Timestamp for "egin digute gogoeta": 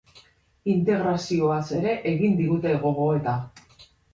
2.15-3.37